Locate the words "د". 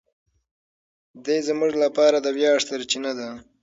2.21-2.27